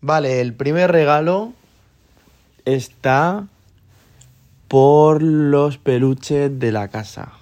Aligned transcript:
Vale, 0.00 0.40
el 0.40 0.54
primer 0.54 0.92
regalo 0.92 1.52
está 2.64 3.46
por 4.68 5.22
los 5.22 5.78
peluches 5.78 6.58
de 6.58 6.70
la 6.70 6.88
casa. 6.88 7.32